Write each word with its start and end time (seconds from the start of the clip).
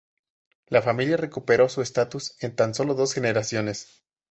La 0.65 0.81
familia 0.81 1.15
recuperó 1.15 1.69
su 1.69 1.83
estatus 1.83 2.35
en 2.43 2.55
tan 2.55 2.73
solo 2.73 2.95
dos 2.95 3.13
generaciones. 3.13 4.01